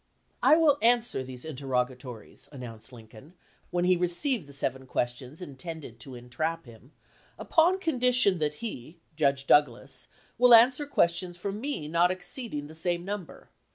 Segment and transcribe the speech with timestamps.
[0.41, 3.35] "1 will answer these interrogatories' 3 an nounced Lincoln,
[3.69, 6.91] when he received the seven questions intended to entrap him,
[7.37, 10.07] "upon condition that he [Judge Douglas]
[10.39, 13.51] will answer questions from me not exceeding the same number.